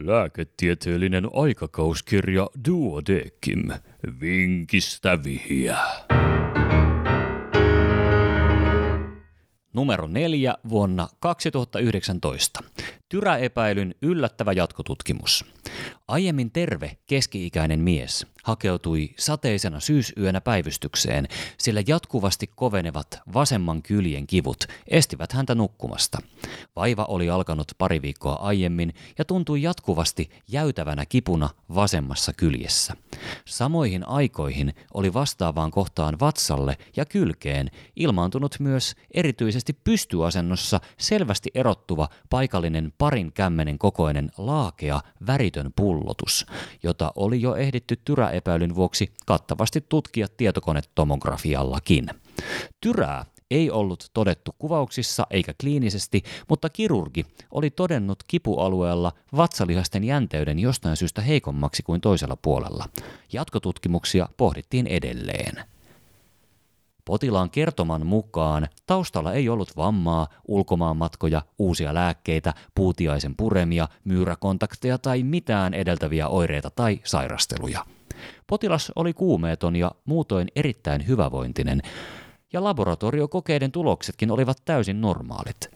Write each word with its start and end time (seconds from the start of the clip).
Lääketieteellinen 0.00 1.28
aikakauskirja 1.32 2.48
Duodekim. 2.68 3.70
Vinkistä 4.20 5.24
vihjää. 5.24 6.06
Numero 9.72 10.06
4 10.06 10.54
vuonna 10.68 11.08
2019. 11.20 12.60
Tyräepäilyn 13.08 13.94
yllättävä 14.02 14.52
jatkotutkimus. 14.52 15.44
Aiemmin 16.08 16.50
terve 16.50 16.96
keski-ikäinen 17.06 17.80
mies 17.80 18.26
hakeutui 18.42 19.10
sateisena 19.18 19.80
syysyönä 19.80 20.40
päivystykseen, 20.40 21.28
sillä 21.58 21.82
jatkuvasti 21.86 22.46
kovenevat 22.46 23.20
vasemman 23.34 23.82
kyljen 23.82 24.26
kivut 24.26 24.64
estivät 24.86 25.32
häntä 25.32 25.54
nukkumasta. 25.54 26.18
Vaiva 26.76 27.04
oli 27.04 27.30
alkanut 27.30 27.72
pari 27.78 28.02
viikkoa 28.02 28.34
aiemmin 28.34 28.94
ja 29.18 29.24
tuntui 29.24 29.62
jatkuvasti 29.62 30.30
jäytävänä 30.48 31.06
kipuna 31.06 31.50
vasemmassa 31.74 32.32
kyljessä. 32.32 32.96
Samoihin 33.44 34.08
aikoihin 34.08 34.74
oli 34.94 35.14
vastaavaan 35.14 35.70
kohtaan 35.70 36.20
vatsalle 36.20 36.78
ja 36.96 37.04
kylkeen 37.04 37.70
ilmaantunut 37.96 38.56
myös 38.60 38.94
erityisesti 39.14 39.72
pystyasennossa 39.72 40.80
selvästi 40.98 41.50
erottuva 41.54 42.08
paikallinen 42.30 42.92
parin 42.98 43.32
kämmenen 43.32 43.78
kokoinen 43.78 44.30
laakea 44.38 45.00
väritön 45.26 45.72
pullotus, 45.76 46.46
jota 46.82 47.12
oli 47.16 47.42
jo 47.42 47.54
ehditty 47.54 48.00
tyräepäilyn 48.04 48.74
vuoksi 48.74 49.12
kattavasti 49.26 49.84
tutkia 49.88 50.26
tietokonetomografiallakin. 50.36 52.06
Tyrää 52.80 53.24
ei 53.50 53.70
ollut 53.70 54.10
todettu 54.14 54.54
kuvauksissa 54.58 55.26
eikä 55.30 55.54
kliinisesti, 55.60 56.22
mutta 56.48 56.68
kirurgi 56.68 57.26
oli 57.50 57.70
todennut 57.70 58.22
kipualueella 58.28 59.12
vatsalihasten 59.36 60.04
jänteyden 60.04 60.58
jostain 60.58 60.96
syystä 60.96 61.22
heikommaksi 61.22 61.82
kuin 61.82 62.00
toisella 62.00 62.36
puolella. 62.36 62.88
Jatkotutkimuksia 63.32 64.28
pohdittiin 64.36 64.86
edelleen. 64.86 65.64
Potilaan 67.08 67.50
kertoman 67.50 68.06
mukaan 68.06 68.68
taustalla 68.86 69.32
ei 69.32 69.48
ollut 69.48 69.76
vammaa, 69.76 70.26
ulkomaanmatkoja, 70.48 71.42
uusia 71.58 71.94
lääkkeitä, 71.94 72.54
puutiaisen 72.74 73.36
puremia, 73.36 73.88
myyräkontakteja 74.04 74.98
tai 74.98 75.22
mitään 75.22 75.74
edeltäviä 75.74 76.28
oireita 76.28 76.70
tai 76.70 77.00
sairasteluja. 77.04 77.86
Potilas 78.46 78.92
oli 78.96 79.12
kuumeeton 79.12 79.76
ja 79.76 79.90
muutoin 80.04 80.48
erittäin 80.56 81.06
hyvävointinen, 81.06 81.82
ja 82.52 82.64
laboratoriokokeiden 82.64 83.72
tuloksetkin 83.72 84.30
olivat 84.30 84.56
täysin 84.64 85.00
normaalit. 85.00 85.70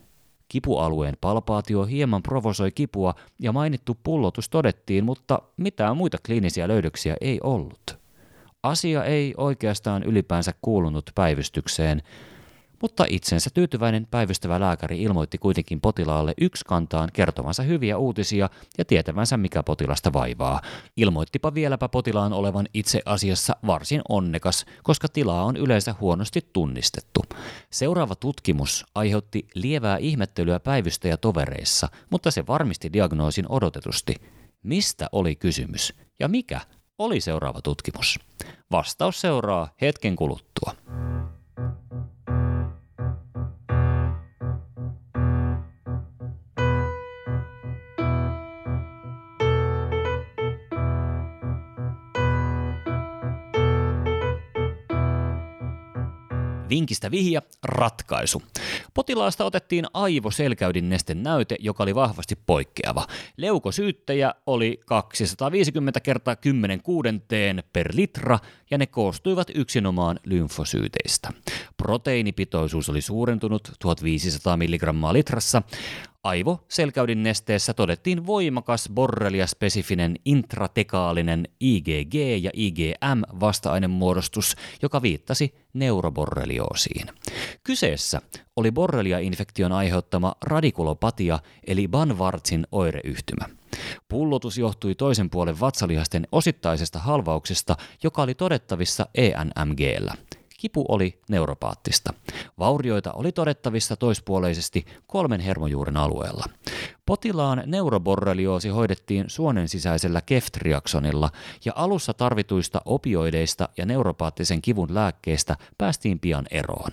Kipualueen 0.47 1.17
palpaatio 1.21 1.85
hieman 1.85 2.23
provosoi 2.23 2.71
kipua 2.71 3.13
ja 3.39 3.51
mainittu 3.51 3.97
pullotus 4.03 4.49
todettiin, 4.49 5.05
mutta 5.05 5.41
mitään 5.57 5.97
muita 5.97 6.17
kliinisiä 6.25 6.67
löydöksiä 6.67 7.15
ei 7.21 7.39
ollut. 7.43 8.02
Asia 8.63 9.03
ei 9.03 9.33
oikeastaan 9.37 10.03
ylipäänsä 10.03 10.53
kuulunut 10.61 11.11
päivystykseen, 11.15 12.01
mutta 12.81 13.05
itsensä 13.09 13.49
tyytyväinen 13.53 14.07
päivystävä 14.11 14.59
lääkäri 14.59 15.01
ilmoitti 15.01 15.37
kuitenkin 15.37 15.81
potilaalle 15.81 16.33
yksi 16.41 16.65
kantaan 16.65 17.09
kertovansa 17.13 17.63
hyviä 17.63 17.97
uutisia 17.97 18.49
ja 18.77 18.85
tietävänsä 18.85 19.37
mikä 19.37 19.63
potilasta 19.63 20.13
vaivaa. 20.13 20.61
Ilmoittipa 20.97 21.53
vieläpä 21.53 21.89
potilaan 21.89 22.33
olevan 22.33 22.67
itse 22.73 23.01
asiassa 23.05 23.55
varsin 23.67 24.01
onnekas, 24.09 24.65
koska 24.83 25.07
tilaa 25.07 25.43
on 25.43 25.57
yleensä 25.57 25.95
huonosti 26.01 26.41
tunnistettu. 26.53 27.21
Seuraava 27.69 28.15
tutkimus 28.15 28.85
aiheutti 28.95 29.47
lievää 29.53 29.97
ihmettelyä 29.97 30.59
päivystäjätovereissa, 30.59 31.89
mutta 32.09 32.31
se 32.31 32.47
varmisti 32.47 32.93
diagnoosin 32.93 33.45
odotetusti. 33.49 34.15
Mistä 34.63 35.09
oli 35.11 35.35
kysymys 35.35 35.93
ja 36.19 36.27
mikä 36.27 36.61
oli 36.97 37.21
seuraava 37.21 37.61
tutkimus? 37.61 38.19
Vastaus 38.73 39.21
seuraa 39.21 39.67
hetken 39.81 40.15
kuluttua. 40.15 40.71
Vinkistä 56.69 57.11
vihja, 57.11 57.41
ratkaisu. 57.63 58.43
Potilaasta 58.93 59.45
otettiin 59.45 59.85
aivoselkäydin 59.93 60.89
nesten 60.89 61.23
näyte, 61.23 61.55
joka 61.59 61.83
oli 61.83 61.95
vahvasti 61.95 62.35
poikkeava. 62.45 63.07
Leukosyyttäjä 63.37 64.33
oli 64.45 64.79
250 64.85 65.99
kertaa 65.99 66.35
10 66.35 66.83
kuudenteen 66.83 67.63
per 67.73 67.91
litra 67.95 68.39
ja 68.71 68.77
ne 68.77 68.85
koostuivat 68.85 69.47
yksinomaan 69.55 70.19
lymfosyyteistä. 70.25 71.29
Proteiinipitoisuus 71.83 72.89
oli 72.89 73.01
suurentunut 73.01 73.71
1500 73.79 74.57
mg 74.57 74.83
litrassa. 75.11 75.61
Aivo 76.23 76.63
selkäydin 76.67 77.23
nesteessä 77.23 77.73
todettiin 77.73 78.25
voimakas 78.25 78.89
borrelia-spesifinen 78.93 80.15
intratekaalinen 80.25 81.47
IgG 81.59 82.13
ja 82.41 82.51
IgM 82.53 83.21
vasta-ainemuodostus, 83.39 84.55
joka 84.81 85.01
viittasi 85.01 85.55
neuroborrelioosiin. 85.73 87.07
Kyseessä 87.63 88.21
oli 88.55 88.71
borrelia-infektion 88.71 89.71
aiheuttama 89.71 90.35
radikulopatia 90.41 91.39
eli 91.67 91.87
Banvartsin 91.87 92.67
oireyhtymä. 92.71 93.45
Pullotus 94.07 94.57
johtui 94.57 94.95
toisen 94.95 95.29
puolen 95.29 95.59
vatsalihasten 95.59 96.27
osittaisesta 96.31 96.99
halvauksesta, 96.99 97.75
joka 98.03 98.21
oli 98.21 98.35
todettavissa 98.35 99.07
ENMGllä. 99.15 100.15
Kipu 100.63 100.85
oli 100.89 101.21
neuropaattista. 101.29 102.13
Vaurioita 102.59 103.11
oli 103.13 103.31
todettavissa 103.31 103.95
toispuoleisesti 103.95 104.85
kolmen 105.07 105.39
hermojuuren 105.39 105.97
alueella. 105.97 106.45
Potilaan 107.05 107.63
neuroborrelioosi 107.65 108.69
hoidettiin 108.69 109.25
suonen 109.27 109.69
sisäisellä 109.69 110.21
keftriaksonilla 110.21 111.29
ja 111.65 111.73
alussa 111.75 112.13
tarvituista 112.13 112.81
opioideista 112.85 113.69
ja 113.77 113.85
neuropaattisen 113.85 114.61
kivun 114.61 114.95
lääkkeistä 114.95 115.57
päästiin 115.77 116.19
pian 116.19 116.45
eroon. 116.51 116.91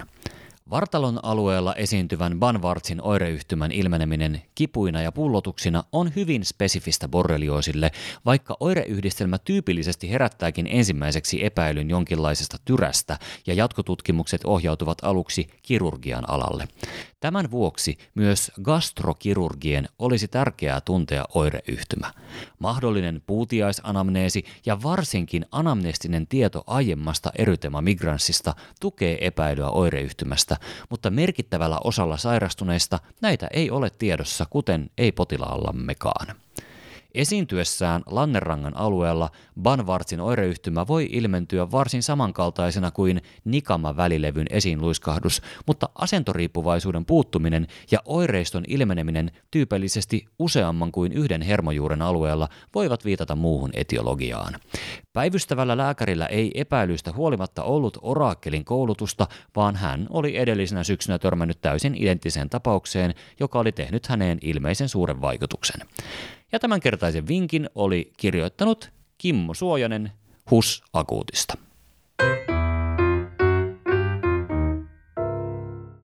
Vartalon 0.70 1.20
alueella 1.22 1.75
esiintyvän 1.75 2.38
Banvartsin 2.38 3.03
oireyhtymän 3.03 3.72
ilmeneminen 3.72 4.42
kipuina 4.54 5.03
ja 5.03 5.12
pullotuksina 5.12 5.84
on 5.92 6.12
hyvin 6.16 6.44
spesifistä 6.44 7.08
borrelioosille, 7.08 7.91
vaikka 8.25 8.56
oireyhdistelmä 8.60 9.38
tyypillisesti 9.38 10.10
herättääkin 10.10 10.66
ensimmäiseksi 10.70 11.44
epäilyn 11.44 11.91
jonkinlaisesta 11.91 12.56
tyrästä 12.64 13.19
ja 13.47 13.54
jatkotutkimukset 13.54 14.41
ohjautuvat 14.44 14.98
aluksi 15.03 15.48
kirurgian 15.62 16.30
alalle. 16.30 16.69
Tämän 17.20 17.50
vuoksi 17.50 17.98
myös 18.14 18.53
gastrokirurgien 18.62 19.88
olisi 19.98 20.28
tärkeää 20.28 20.81
tuntea 20.81 21.25
oireyhtymä. 21.34 22.12
Mahdollinen 22.58 23.22
puutiaisanamneesi 23.26 24.44
ja 24.66 24.82
varsinkin 24.82 25.47
anamnestinen 25.53 26.26
tieto 26.26 26.64
aiemmasta 26.66 27.32
erytema 27.38 27.80
migranssista 27.80 28.54
tukee 28.80 29.26
epäilyä 29.26 29.69
oireyhtymästä, 29.69 30.56
mutta 30.91 31.10
merkittävällä 31.10 31.78
osalla 31.84 32.16
sairastuneista 32.16 32.98
näitä 33.20 33.48
ei 33.53 33.70
ole 33.70 33.91
tiedossa, 33.91 34.47
kuten 34.50 34.91
ei 34.98 35.12
potilaallammekaan. 35.12 36.26
Esiintyessään 37.15 38.03
Lannerangan 38.06 38.76
alueella 38.76 39.31
Banvartsin 39.62 40.21
oireyhtymä 40.21 40.87
voi 40.87 41.09
ilmentyä 41.12 41.71
varsin 41.71 42.03
samankaltaisena 42.03 42.91
kuin 42.91 43.22
Nikama-välilevyn 43.44 44.47
esiinluiskahdus, 44.50 45.43
mutta 45.66 45.88
asentoriippuvaisuuden 45.94 47.04
puuttuminen 47.04 47.66
ja 47.91 47.98
oireiston 48.04 48.65
ilmeneminen 48.69 49.31
tyypillisesti 49.50 50.26
useamman 50.38 50.93
kuin 50.93 51.12
yhden 51.12 51.43
hermojuuren 51.43 52.03
alueella 52.03 52.48
voivat 52.75 53.04
viitata 53.04 53.36
muuhun 53.36 53.71
etiologiaan. 53.74 54.54
Päivystävällä 55.13 55.77
lääkärillä 55.77 56.27
ei 56.27 56.51
epäilystä 56.54 57.13
huolimatta 57.13 57.63
ollut 57.63 57.98
oraakkelin 58.03 58.65
koulutusta, 58.65 59.27
vaan 59.56 59.77
hän 59.77 60.06
oli 60.10 60.36
edellisenä 60.36 60.84
syksynä 60.84 61.18
törmännyt 61.18 61.60
täysin 61.60 61.95
identtiseen 61.95 62.51
tapaukseen, 62.51 63.15
joka 63.41 63.59
oli 63.59 63.72
tehnyt 63.72 64.06
häneen 64.06 64.39
ilmeisen 64.42 64.89
suuren 64.89 65.21
vaikutuksen. 65.21 65.80
Ja 66.52 66.58
tämänkertaisen 66.58 67.28
vinkin 67.28 67.70
oli 67.74 68.12
kirjoittanut 68.16 68.92
Kimmo 69.18 69.54
Suojanen 69.54 70.12
HUS 70.50 70.82
Akuutista. 70.92 71.69